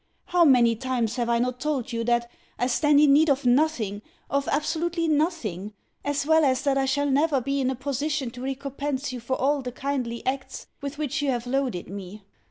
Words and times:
How 0.25 0.43
many 0.43 0.75
times 0.75 1.17
have 1.17 1.29
I 1.29 1.37
not 1.37 1.59
told 1.59 1.93
you 1.93 2.03
that 2.05 2.27
I 2.57 2.65
stand 2.65 2.99
in 2.99 3.13
need 3.13 3.29
of 3.29 3.45
NOTHING, 3.45 4.01
of 4.31 4.47
absolutely 4.47 5.07
NOTHING, 5.07 5.73
as 6.03 6.25
well 6.25 6.43
as 6.43 6.63
that 6.63 6.75
I 6.75 6.85
shall 6.85 7.07
never 7.11 7.39
be 7.39 7.61
in 7.61 7.69
a 7.69 7.75
position 7.75 8.31
to 8.31 8.41
recompense 8.41 9.13
you 9.13 9.19
for 9.19 9.35
all 9.35 9.61
the 9.61 9.71
kindly 9.71 10.25
acts 10.25 10.65
with 10.81 10.97
which 10.97 11.21
you 11.21 11.29
have 11.29 11.45
loaded 11.45 11.87
me? 11.87 12.23